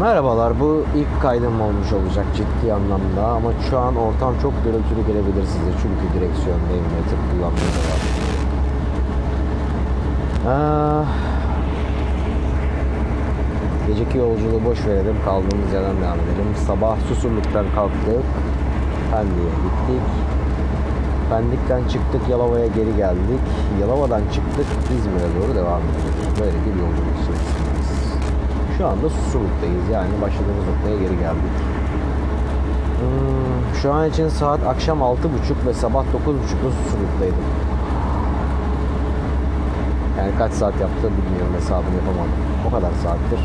Merhabalar, 0.00 0.60
bu 0.60 0.84
ilk 0.96 1.22
kaydım 1.22 1.60
olmuş 1.60 1.92
olacak 1.92 2.26
ciddi 2.36 2.72
anlamda 2.72 3.26
ama 3.26 3.52
şu 3.70 3.78
an 3.78 3.96
ortam 3.96 4.34
çok 4.42 4.52
gürültülü 4.64 5.06
gelebilir 5.06 5.46
size 5.46 5.72
çünkü 5.82 6.14
direksiyondayım 6.14 6.84
ve 6.84 7.00
tır 7.08 7.18
kullanmaya 7.30 7.70
devam 7.76 8.00
ediyorum. 8.08 8.48
Ah, 10.48 11.06
geceki 13.86 14.18
yolculuğu 14.18 14.64
boş 14.64 14.86
verelim, 14.86 15.16
kaldığımız 15.24 15.72
yerden 15.72 15.96
devam 16.02 16.20
edelim. 16.20 16.50
Sabah 16.66 16.96
Susurluk'tan 17.08 17.66
kalktık, 17.74 18.26
Pendik'e 19.12 19.50
gittik. 19.64 20.06
Pendik'ten 21.30 21.88
çıktık, 21.88 22.28
Yalova'ya 22.30 22.66
geri 22.66 22.96
geldik. 22.96 23.44
Yalova'dan 23.80 24.22
çıktık, 24.34 24.66
İzmir'e 24.96 25.28
doğru 25.36 25.54
devam 25.54 25.82
ediyoruz. 25.82 26.40
Böyle 26.40 26.58
bir 26.64 26.74
yolculuk 26.82 27.16
içerisindeyiz. 27.22 27.77
Şu 28.78 28.86
anda 28.86 29.08
Susurluk'tayız. 29.10 29.88
Yani 29.92 30.08
başladığımız 30.22 30.66
noktaya 30.70 30.96
geri 30.96 31.18
geldik. 31.18 31.54
Hmm, 33.00 33.80
şu 33.82 33.92
an 33.92 34.10
için 34.10 34.28
saat 34.28 34.66
akşam 34.66 34.98
6.30 34.98 35.66
ve 35.66 35.74
sabah 35.74 36.04
9.30'da 36.04 36.70
Susurluk'taydım. 36.78 37.44
Yani 40.18 40.32
kaç 40.38 40.52
saat 40.52 40.80
yaptı 40.80 41.10
bilmiyorum 41.16 41.54
hesabını 41.56 41.96
yapamadım. 42.00 42.38
O 42.68 42.70
kadar 42.70 42.92
saattir. 43.02 43.40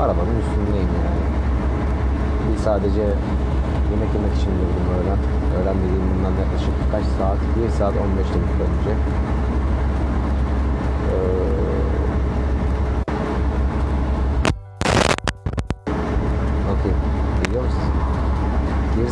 Arabanın 0.00 0.36
üstündeyim 0.42 0.92
yani. 1.04 1.24
Bir 2.52 2.58
sadece 2.58 3.02
yemek 3.90 4.10
yemek 4.14 4.34
için 4.38 4.50
durdum 4.58 4.86
öğlen. 4.96 5.20
Öğlen 5.56 5.76
dediğim 5.82 6.06
bundan 6.14 6.34
yaklaşık 6.42 6.74
kaç 6.92 7.04
saat? 7.18 7.38
1 7.66 7.70
saat 7.78 7.94
15 7.94 8.26
dakika 8.26 8.62
önce. 8.68 9.27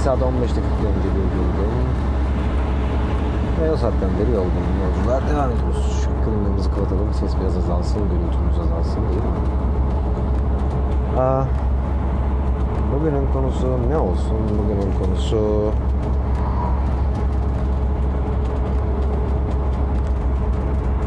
Saat 0.07 0.23
15 0.23 0.41
dakika 0.41 0.63
önce 0.63 1.09
durdum. 1.15 1.75
Ve 3.61 3.73
o 3.73 3.77
saatten 3.77 4.11
beri 4.19 4.31
yolculuğum 4.31 4.77
yolculuğa 4.85 5.21
devam 5.29 5.51
ediyoruz. 5.51 6.03
Şu 6.03 6.25
klimamızı 6.25 6.71
kapatalım. 6.71 7.15
Ses 7.15 7.33
biraz 7.41 7.57
azalsın, 7.57 8.03
gürültümüz 8.03 8.59
azalsın 8.65 9.01
değil 9.03 9.23
mi? 9.23 9.41
Aa, 11.21 11.45
bugünün 12.95 13.33
konusu 13.33 13.79
ne 13.91 13.97
olsun? 13.97 14.39
Bugünün 14.59 14.93
konusu... 15.03 15.71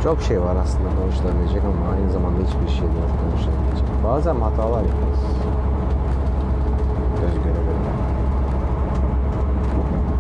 Çok 0.04 0.22
şey 0.22 0.42
var 0.42 0.56
aslında 0.64 0.90
konuşulabilecek 1.02 1.64
ama 1.64 1.96
aynı 1.96 2.12
zamanda 2.12 2.40
hiçbir 2.48 2.78
şey 2.78 2.88
yok 2.88 3.12
konuşulabilecek. 3.24 3.88
Bazen 4.04 4.36
hatalar 4.36 4.82
yaparız. 4.82 5.20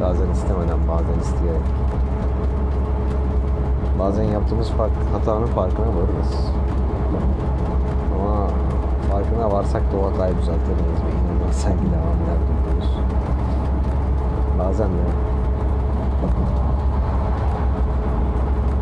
Bazen 0.01 0.29
istemeden, 0.29 0.87
bazen 0.87 1.19
isteyerek. 1.21 1.61
Bazen 3.99 4.23
yaptığımız 4.23 4.69
fark, 4.69 4.91
hatanın 5.13 5.45
farkına 5.45 5.87
varırız. 5.87 6.51
Ama 8.15 8.47
farkına 9.11 9.51
varsak 9.51 9.93
da 9.93 9.97
o 9.97 10.11
hatayı 10.11 10.37
düzeltemeyiz 10.37 10.99
ve 11.05 11.11
inanılmaz 11.11 11.55
sanki 11.55 11.85
devam 11.85 12.17
eder 12.23 12.39
dururuz. 12.47 12.97
Bazen 14.59 14.89
de 14.89 15.03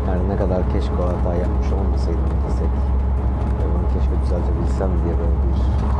her 0.06 0.28
ne 0.28 0.36
kadar 0.36 0.70
keşke 0.72 0.94
o 1.02 1.06
hatayı 1.06 1.40
yapmış 1.40 1.72
olmasaydım 1.72 2.30
desek 2.46 2.72
ve 3.58 3.64
bunu 3.74 3.86
keşke 3.94 4.22
düzeltebilsem 4.22 4.90
diye 5.04 5.14
böyle 5.18 5.36
bir 5.42 5.97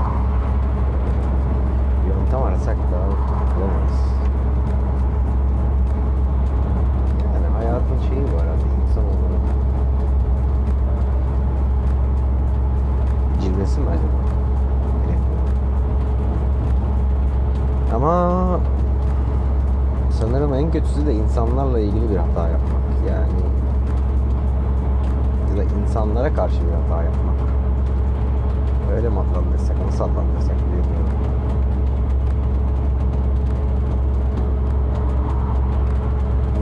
Sanırım 20.11 20.55
en 20.55 20.71
kötüsü 20.71 21.07
de 21.07 21.15
insanlarla 21.15 21.81
ilgili 21.81 22.11
bir 22.11 22.17
hata 22.17 22.49
yapmak. 22.49 22.83
Yani 23.09 23.41
ya 25.51 25.57
da 25.57 25.81
insanlara 25.81 26.35
karşı 26.35 26.57
bir 26.61 26.73
hata 26.73 27.03
yapmak. 27.03 27.35
Öyle 28.97 29.09
mi 29.09 29.19
adlandırsak, 29.19 29.77
nasıl 29.87 30.05
adlandırsak 30.05 30.57
bilmiyorum. 30.57 31.09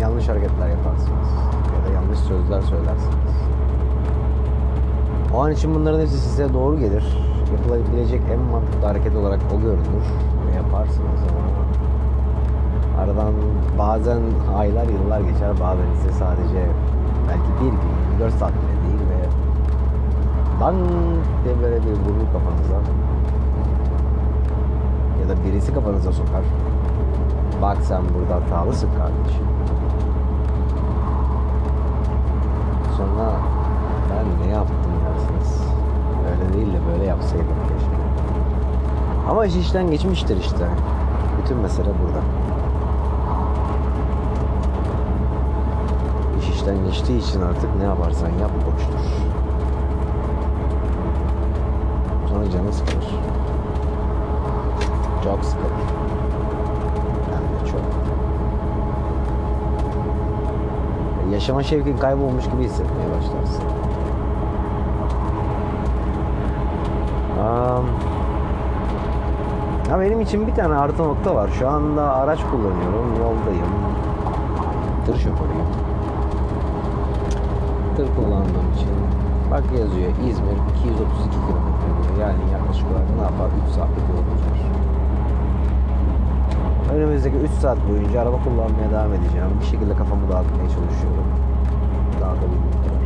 Yanlış 0.01 0.29
hareketler 0.29 0.69
yaparsınız 0.69 1.29
ya 1.77 1.91
da 1.91 1.95
yanlış 1.95 2.19
sözler 2.19 2.61
söylersiniz. 2.61 3.37
O 5.35 5.45
an 5.45 5.53
için 5.53 5.75
bunların 5.75 6.01
hepsi 6.01 6.17
size 6.17 6.55
doğru 6.55 6.79
gelir. 6.79 7.05
Yapılabilecek 7.53 8.23
en 8.33 8.41
mantıklı 8.41 8.87
hareket 8.87 9.17
olarak 9.17 9.41
o 9.57 9.61
görünür 9.61 10.36
yaparsınız 10.67 11.21
ama 11.31 13.03
aradan 13.03 13.33
bazen 13.79 14.21
aylar 14.57 14.87
yıllar 14.87 15.21
geçer 15.21 15.51
bazen 15.61 15.91
ise 15.93 16.13
sadece 16.19 16.67
belki 17.29 17.65
bir 17.65 17.71
gün 17.71 17.79
24 18.13 18.35
saat 18.35 18.53
bile 18.53 18.77
değil 18.87 19.03
ve 19.11 19.21
dan 20.61 20.75
diye 21.45 21.63
böyle 21.63 21.77
bir 21.77 21.91
vurur 21.91 22.27
kafanıza 22.33 22.81
ya 25.21 25.29
da 25.29 25.45
birisi 25.45 25.75
kafanıza 25.75 26.13
sokar. 26.13 26.43
Bak 27.63 27.77
sen 27.83 28.03
burada 28.15 28.35
hatalısın 28.35 28.89
kardeşim. 28.99 29.47
Sonra 32.97 33.33
ben 34.11 34.49
ne 34.49 34.53
yaptım 34.55 34.93
dersiniz. 35.05 35.61
Öyle 36.31 36.55
değil 36.55 36.75
de 36.75 36.79
böyle 36.93 37.05
yapsaydım 37.05 37.47
keşke. 37.69 37.76
Ama 39.29 39.47
iş 39.47 39.57
işten 39.57 39.91
geçmiştir 39.91 40.37
işte. 40.37 40.69
Bütün 41.43 41.57
mesele 41.57 41.89
burada. 41.89 42.21
İş 46.41 46.49
işten 46.49 46.85
geçtiği 46.85 47.19
için 47.19 47.43
artık 47.43 47.77
ne 47.77 47.85
yaparsan 47.85 48.29
yap 48.29 48.51
boştur. 48.67 49.01
Sonra 52.29 52.51
canı 52.51 52.73
sıkılır. 52.73 53.07
Çok 55.25 55.45
sıkılır. 55.45 56.07
Yaşama 61.33 61.63
şevkin 61.63 61.97
kaybolmuş 61.97 62.45
gibi 62.45 62.63
hissetmeye 62.63 63.09
başlarsın. 63.11 63.65
Am, 67.41 67.85
ya 69.91 69.96
benim 70.07 70.21
için 70.21 70.47
bir 70.47 70.55
tane 70.55 70.75
artı 70.75 71.03
nokta 71.03 71.35
var. 71.35 71.51
Şu 71.59 71.69
anda 71.69 72.15
araç 72.15 72.39
kullanıyorum, 72.51 73.07
yoldayım. 73.19 73.73
Tır 75.07 75.15
şoförüyüm. 75.15 75.67
Tır 77.97 78.09
kullandığım 78.17 78.73
için 78.77 78.89
bak 79.51 79.65
yazıyor 79.79 80.11
İzmir 80.29 80.57
232 80.81 81.31
kilometre 81.31 81.89
diyor. 82.03 82.19
Yani 82.21 82.53
yaklaşık 82.53 82.87
olarak 82.91 83.11
ne 83.17 83.23
yapar? 83.23 83.49
3 83.69 83.75
saatlik 83.75 84.09
yolumuz 84.09 84.43
var. 84.47 84.59
Önümüzdeki 86.95 87.37
3 87.37 87.51
saat 87.51 87.79
boyunca 87.89 88.21
araba 88.23 88.39
kullanmaya 88.45 88.91
devam 88.91 89.13
edeceğim. 89.13 89.51
Bir 89.61 89.67
şekilde 89.67 89.97
kafamı 89.97 90.23
dağıtmaya 90.23 90.69
çalışıyorum. 90.69 91.27
Dağıtabildiğim 92.21 92.79
kadar. 92.85 93.03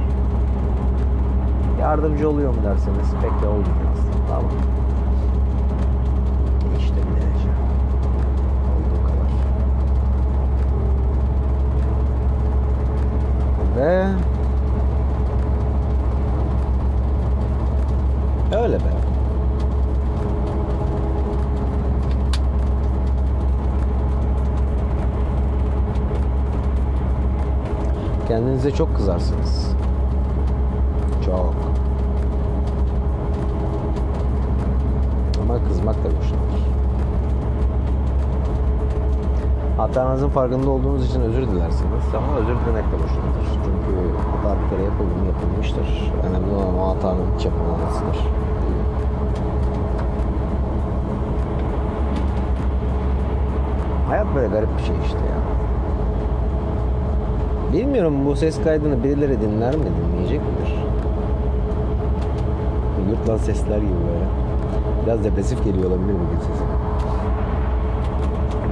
Yardımcı 1.81 2.31
oluyor 2.31 2.51
mu 2.55 2.61
derseniz 2.65 3.11
pek 3.23 3.43
de 3.43 3.47
olmuyor 3.47 3.87
aslında 3.93 4.37
ama 4.37 4.49
işte 6.91 6.97
bir 6.97 7.17
derece. 7.17 7.51
Olduğu 8.73 9.03
kadar. 9.07 9.31
Ve 13.81 14.07
öyle 18.57 18.77
be. 18.77 18.83
Kendinize 28.29 28.71
çok 28.71 28.97
kızarsınız. 28.97 29.75
Çok. 31.25 31.55
Ama 35.43 35.65
kızmak 35.69 35.97
da 35.97 36.05
boşanır. 36.05 36.80
Hatanızın 39.81 40.29
farkında 40.29 40.71
olduğunuz 40.71 41.11
için 41.11 41.21
özür 41.21 41.43
dilersiniz 41.43 42.15
ama 42.17 42.37
özür 42.37 42.47
dilemek 42.47 42.85
de 42.85 42.93
boşunadır. 42.93 43.47
Çünkü 43.65 44.17
hata 44.33 44.57
bir 44.63 44.71
kere 44.71 44.83
yapıldı 44.83 45.11
yapılmıştır. 45.27 46.13
Önemli 46.29 46.55
olan 46.55 46.79
o 46.79 46.89
hatanın 46.89 47.27
hiç 47.37 47.45
yapılmamasıdır. 47.45 48.17
Hayat 54.09 54.27
böyle 54.35 54.49
garip 54.49 54.79
bir 54.79 54.83
şey 54.83 54.97
işte 55.07 55.19
ya. 55.19 55.41
Bilmiyorum 57.73 58.27
bu 58.27 58.37
ses 58.37 58.63
kaydını 58.63 59.05
birileri 59.05 59.41
dinler 59.41 59.77
mi, 59.77 59.85
dinleyecek 59.85 60.41
midir? 60.41 60.75
Yurtlan 63.11 63.37
sesler 63.37 63.79
gibi 63.79 63.89
böyle. 63.89 64.25
Biraz 65.07 65.25
depresif 65.25 65.65
geliyor 65.65 65.91
olabilir 65.91 66.15
bugün 66.15 66.39
sesim. 66.39 66.67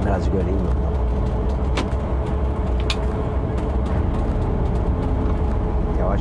Birazcık 0.05 0.35
öyleyim 0.35 0.59
ben. 0.59 0.98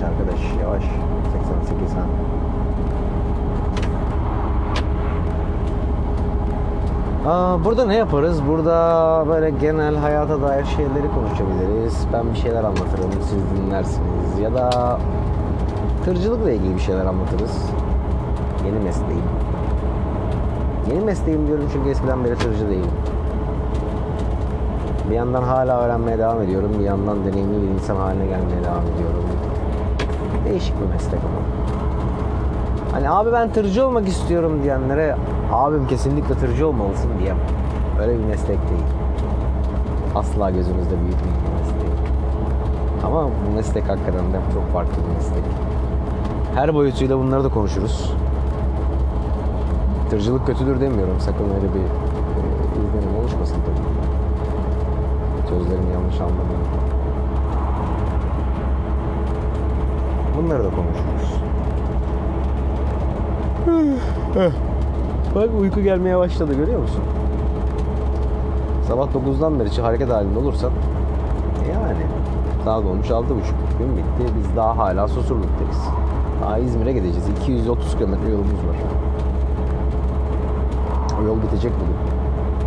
Yavaş 0.01 0.13
arkadaş, 0.13 0.41
yavaş. 0.63 0.85
88 1.33 1.95
ha. 1.95 2.03
Aa, 7.31 7.65
burada 7.65 7.87
ne 7.87 7.97
yaparız? 7.97 8.41
Burada 8.49 9.25
böyle 9.29 9.51
genel 9.51 9.97
hayata 9.97 10.43
dair 10.43 10.65
şeyleri 10.65 11.09
konuşabiliriz. 11.15 12.07
Ben 12.13 12.31
bir 12.33 12.37
şeyler 12.37 12.65
anlatırım, 12.65 13.11
siz 13.13 13.59
dinlersiniz. 13.59 14.39
Ya 14.43 14.55
da 14.55 14.99
tırcılıkla 16.05 16.51
ilgili 16.51 16.75
bir 16.75 16.81
şeyler 16.81 17.07
anlatırız. 17.07 17.59
Yeni 18.67 18.79
mesleğim. 18.79 19.25
Yeni 20.91 21.05
mesleğim 21.05 21.47
diyorum 21.47 21.65
çünkü 21.73 21.91
eskiden 21.91 22.25
beri 22.25 22.35
tırcı 22.35 22.69
değilim. 22.69 22.91
Bir 25.11 25.15
yandan 25.15 25.43
hala 25.43 25.81
öğrenmeye 25.81 26.19
devam 26.19 26.43
ediyorum. 26.43 26.71
Bir 26.79 26.85
yandan 26.85 27.25
deneyimli 27.25 27.63
bir 27.63 27.69
insan 27.69 27.97
haline 27.97 28.27
gelmeye 28.27 28.65
devam 28.65 28.83
ediyorum. 28.83 29.25
Değişik 30.45 30.81
bir 30.81 30.87
meslek 30.87 31.21
ama. 31.21 31.41
Hani 32.93 33.11
abi 33.11 33.33
ben 33.33 33.53
tırcı 33.53 33.87
olmak 33.87 34.09
istiyorum 34.09 34.61
diyenlere 34.63 35.17
abim 35.53 35.87
kesinlikle 35.87 36.35
tırcı 36.35 36.69
olmalısın 36.69 37.11
diyemem. 37.19 37.43
Öyle 38.01 38.19
bir 38.19 38.25
meslek 38.25 38.49
değil. 38.49 38.85
Asla 40.15 40.51
gözünüzde 40.51 40.91
büyütmeyin 40.91 41.37
bir 41.37 41.61
meslek. 41.61 41.89
Ama 43.05 43.25
bu 43.25 43.55
meslek 43.57 43.89
hakikaten 43.89 44.33
de 44.33 44.39
çok 44.55 44.73
farklı 44.73 45.03
bir 45.03 45.15
meslek. 45.15 45.45
Her 46.55 46.75
boyutuyla 46.75 47.19
bunları 47.19 47.45
da 47.45 47.49
konuşuruz. 47.49 48.13
Tırcılık 50.11 50.47
kötüdür 50.47 50.81
demiyorum. 50.81 51.21
Sakın 51.21 51.45
öyle 51.45 51.75
bir 51.75 51.81
e, 51.81 52.43
izlenim 52.89 53.17
oluşmasın 53.21 53.57
tabii. 53.67 53.89
Sözlerimi 55.49 55.93
yanlış 55.93 56.21
anlamayın. 56.21 56.88
Bunları 60.39 60.65
da 60.65 60.69
konuşuruz. 60.71 61.41
Bak 65.35 65.49
uyku 65.61 65.81
gelmeye 65.81 66.19
başladı 66.19 66.55
görüyor 66.55 66.81
musun? 66.81 67.03
Sabah 68.89 69.07
9'dan 69.07 69.61
beri 69.61 69.83
hareket 69.83 70.11
halinde 70.11 70.39
olursan 70.39 70.71
yani 71.73 72.07
saat 72.65 72.85
olmuş 72.85 73.07
6.30 73.07 73.25
gün 73.79 73.97
bitti. 73.97 74.35
Biz 74.39 74.57
daha 74.57 74.77
hala 74.77 75.09
Susurluk'tayız. 75.09 75.79
Daha 76.43 76.59
İzmir'e 76.59 76.93
gideceğiz. 76.93 77.29
230 77.43 77.97
kilometre 77.97 78.31
yolumuz 78.31 78.53
var. 78.53 78.77
O 81.21 81.27
yol 81.27 81.43
bitecek 81.43 81.73
bugün. 81.81 81.97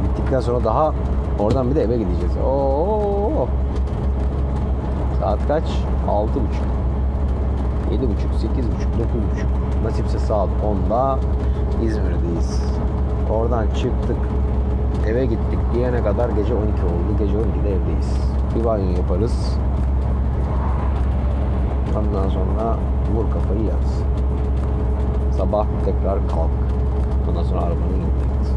Bittikten 0.04 0.40
sonra 0.40 0.64
daha 0.64 0.94
oradan 1.40 1.70
bir 1.70 1.76
de 1.76 1.84
eve 1.84 1.98
gideceğiz. 1.98 2.38
Oo. 2.48 3.48
Saat 5.20 5.48
kaç? 5.48 5.64
6.30. 6.08 6.81
7.30, 7.92 7.98
8.30, 7.98 8.64
9.30. 9.84 9.84
Nasipse 9.84 10.20
saat 10.20 10.50
10'da 10.50 11.20
İzmir'deyiz. 11.84 12.64
Oradan 13.30 13.68
çıktık. 13.68 14.18
Eve 15.08 15.26
gittik. 15.26 15.60
Diyene 15.74 16.04
kadar 16.04 16.30
gece 16.30 16.54
12 16.54 16.68
oldu. 16.68 17.18
Gece 17.20 17.34
12'de 17.34 17.70
evdeyiz. 17.76 18.18
Bir 18.56 18.66
banyo 18.66 18.92
yaparız. 18.98 19.58
Ondan 22.00 22.30
sonra 22.30 22.78
vur 23.16 23.32
kafayı 23.34 23.64
yat. 23.64 23.88
Sabah 25.38 25.66
tekrar 25.86 26.28
kalk. 26.28 26.52
Ondan 27.30 27.44
sonra 27.44 27.62
arabanı 27.62 27.96
indir. 27.96 28.52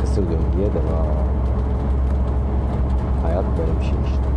Kısır 0.00 0.22
döngüye 0.22 0.68
devam. 0.74 1.06
Hayat 3.22 3.44
böyle 3.58 3.80
bir 3.80 3.84
şey 3.84 3.98
işte. 4.06 4.28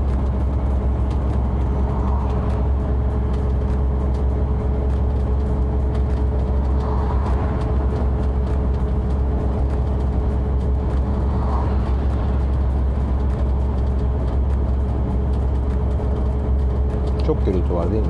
Çok 17.32 17.41
gürültü 17.52 17.74
var 17.74 17.92
değil 17.92 18.02
mi? 18.02 18.08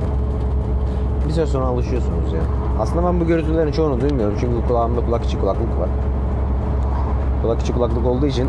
Bir 1.28 1.32
süre 1.32 1.46
sonra 1.46 1.64
alışıyorsunuz 1.64 2.32
ya. 2.32 2.40
Aslında 2.80 3.06
ben 3.06 3.20
bu 3.20 3.26
gürültülerin 3.26 3.72
çoğunu 3.72 4.00
duymuyorum 4.00 4.36
çünkü 4.40 4.66
kulağımda 4.68 5.04
kulak 5.04 5.24
içi 5.24 5.40
kulaklık 5.40 5.78
var. 5.80 5.88
Kulak 7.42 7.60
içi 7.60 7.72
kulaklık 7.72 8.06
olduğu 8.06 8.26
için 8.26 8.48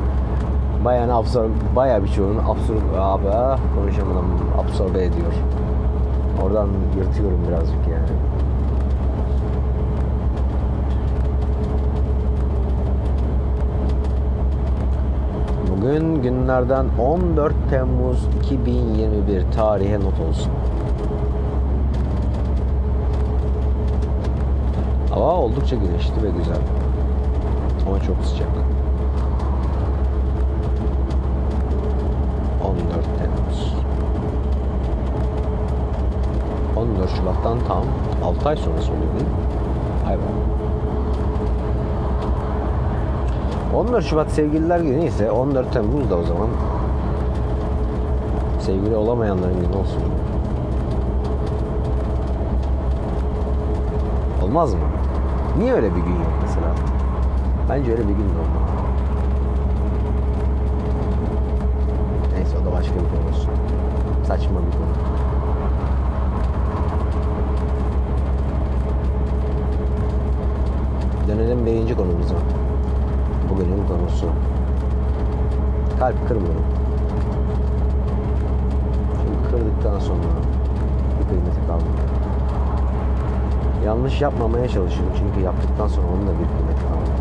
bayağı 0.84 1.16
absorbe, 1.16 1.52
bayağı 1.76 2.04
birçoğunu 2.04 2.38
absorbe, 2.38 3.00
abi 3.00 3.26
konuşamadım, 3.74 4.24
absorbe 4.58 5.04
ediyor. 5.04 5.32
Oradan 6.44 6.68
yırtıyorum 6.98 7.40
birazcık 7.48 7.88
yani. 7.88 8.27
Bugün 15.82 16.22
günlerden 16.22 16.86
14 17.00 17.54
Temmuz 17.70 18.28
2021 18.44 19.52
tarihe 19.52 20.00
not 20.00 20.20
olsun. 20.28 20.52
Hava 25.10 25.32
oldukça 25.32 25.76
güneşli 25.76 26.22
ve 26.22 26.30
güzel. 26.38 26.56
Ama 27.86 28.00
çok 28.00 28.24
sıcak. 28.24 28.48
14 32.64 32.84
Temmuz. 33.18 33.74
14 36.76 37.10
Şubat'tan 37.10 37.58
tam 37.68 37.84
6 38.24 38.48
ay 38.48 38.56
sonrası 38.56 38.92
oluyor 38.92 39.14
değil? 39.14 39.30
Ay 40.06 40.14
be. 40.14 40.22
14 43.74 44.04
Şubat 44.04 44.30
sevgililer 44.30 44.80
günü 44.80 45.04
ise 45.04 45.30
14 45.30 45.72
Temmuz 45.72 46.10
da 46.10 46.16
o 46.16 46.22
zaman 46.22 46.48
sevgili 48.60 48.96
olamayanların 48.96 49.60
günü 49.60 49.76
olsun. 49.76 50.02
Olmaz 54.42 54.74
mı? 54.74 54.80
Niye 55.58 55.72
öyle 55.72 55.90
bir 55.90 56.00
gün 56.00 56.14
yok 56.14 56.32
mesela? 56.42 56.66
Bence 57.68 57.92
öyle 57.92 58.02
bir 58.02 58.12
gün 58.12 58.18
de 58.18 58.38
olmalı. 58.38 58.68
Neyse 62.34 62.56
o 62.62 62.66
da 62.66 62.72
başka 62.72 62.94
bir 62.94 63.00
konu 63.00 63.28
olsun. 63.30 63.50
Saçma 64.26 64.58
bir 64.66 64.72
konu. 64.72 64.88
Dönelim 71.28 71.66
birinci 71.66 71.96
konumuza. 71.96 72.34
Bugünün 73.58 73.86
konusu. 73.88 74.26
Kalp 75.98 76.28
kırmıyorum. 76.28 76.64
Çünkü 79.22 79.50
kırdıktan 79.50 79.98
sonra 79.98 80.28
bir 81.20 81.28
kıymeti 81.28 81.66
kalmıyor. 81.66 82.08
Yanlış 83.84 84.20
yapmamaya 84.20 84.68
çalışıyorum 84.68 85.14
çünkü 85.18 85.40
yaptıktan 85.40 85.88
sonra 85.88 86.06
onun 86.06 86.26
da 86.26 86.30
bir 86.30 86.46
kıymeti 86.56 86.82
kalmıyor. 86.88 87.18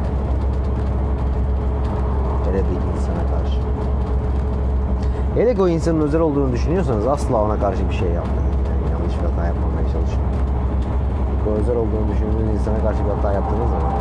Hele 2.46 2.58
bir 2.58 2.98
insana 2.98 3.24
karşı. 3.34 3.60
Hele 5.36 5.62
o 5.62 5.68
insanın 5.68 6.02
özel 6.02 6.22
olduğunu 6.22 6.52
düşünüyorsanız 6.52 7.08
asla 7.08 7.42
ona 7.42 7.60
karşı 7.60 7.90
bir 7.90 7.94
şey 7.94 8.10
yapmayın. 8.10 8.42
Yani 8.42 8.92
yanlış 8.92 9.14
bir 9.20 9.30
hata 9.30 9.46
yapmamaya 9.46 9.88
çalışın. 9.94 10.22
O 11.50 11.52
özel 11.52 11.76
olduğunu 11.76 12.08
düşündüğünüz 12.12 12.60
insana 12.60 12.80
karşı 12.80 13.06
bir 13.06 13.10
hata 13.10 13.34
yaptığınız 13.34 13.70
zaman 13.70 13.94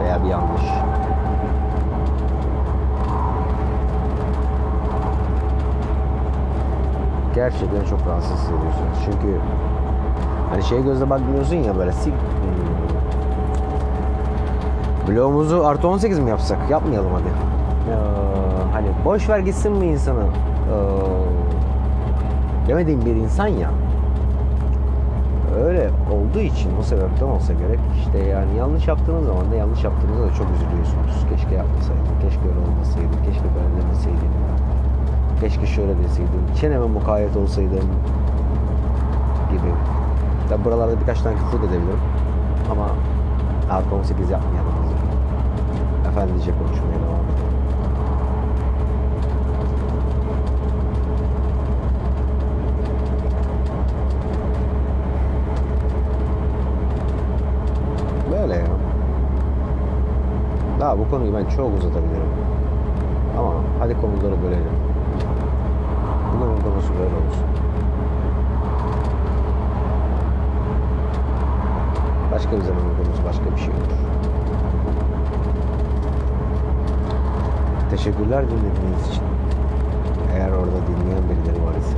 veya 0.00 0.24
bir 0.24 0.28
yanlış 0.28 0.97
gerçekten 7.38 7.84
çok 7.84 8.06
rahatsız 8.06 8.32
hissediyorsunuz. 8.32 8.98
Çünkü 9.04 9.40
hani 10.50 10.62
şey 10.62 10.82
gözle 10.82 11.10
bakmıyorsun 11.10 11.56
ya 11.56 11.76
böyle 11.78 11.92
sik 11.92 12.12
hmm. 12.12 12.18
Bloğumuzu 15.08 15.64
artı 15.64 15.88
18 15.88 16.18
mi 16.18 16.30
yapsak? 16.30 16.70
Yapmayalım 16.70 17.10
hadi. 17.12 17.28
Ee, 17.28 17.94
hani 18.72 18.86
boş 19.04 19.28
ver 19.28 19.38
gitsin 19.38 19.72
mi 19.72 19.86
insanı? 19.86 20.22
Ee, 20.22 20.26
demediğim 22.68 23.06
bir 23.06 23.16
insan 23.16 23.46
ya. 23.46 23.70
Öyle 25.64 25.90
oldu 26.12 26.28
olduğu 26.28 26.40
için 26.40 26.70
o 26.80 26.82
sebepten 26.82 27.26
olsa 27.26 27.52
gerek 27.52 27.78
işte 27.98 28.18
yani 28.18 28.56
yanlış 28.58 28.88
yaptığınız 28.88 29.26
zaman 29.26 29.52
da 29.52 29.54
yanlış 29.54 29.84
yaptığınızda 29.84 30.22
da 30.22 30.34
çok 30.34 30.46
üzülüyorsunuz. 30.54 31.26
Keşke 31.30 31.54
yapmasaydım, 31.54 32.14
keşke 32.22 32.44
öyle 32.48 32.60
olmasaydım, 32.70 33.22
keşke 33.26 33.48
böyle 33.54 33.82
demeseydim. 33.82 34.32
Keşke 35.40 35.66
şöyle 35.66 35.98
deseydim, 35.98 36.54
çeneme 36.60 36.86
mukayyet 36.86 37.36
olsaydım 37.36 37.88
gibi. 39.50 39.72
Tabi 40.48 40.64
buralarda 40.64 41.00
birkaç 41.00 41.20
tane 41.20 41.36
küfür 41.36 41.62
de 41.62 41.66
edebilirim. 41.66 42.00
Ama 42.72 42.86
artı 43.70 43.94
18 43.94 44.30
yapmayalım. 44.30 44.72
Efendice 46.08 46.50
konuşmaya 46.50 46.98
devam 46.98 47.24
edelim. 47.24 47.48
Böyle 58.32 58.54
ya. 58.54 58.66
Daha 60.80 60.98
bu 60.98 61.10
konuyu 61.10 61.34
ben 61.34 61.44
çok 61.44 61.78
uzatabilirim. 61.78 62.28
Ama 63.38 63.52
hadi 63.78 64.00
konuları 64.00 64.42
bölelim 64.42 64.87
olsun 66.78 66.94
olsun. 66.94 67.44
Başka 72.32 72.52
bir 72.52 72.60
zaman 72.60 72.82
uğramız 72.82 73.24
başka 73.24 73.56
bir 73.56 73.60
şey 73.60 73.68
olur. 73.68 73.98
Teşekkürler 77.90 78.44
dinlediğiniz 78.50 79.08
için. 79.08 79.22
Eğer 80.34 80.50
orada 80.50 80.76
dinleyen 80.86 81.22
birileri 81.22 81.64
var 81.64 81.74
ise 81.74 81.96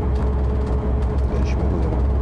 görüşmek 1.33 1.67
üzere. 1.81 2.20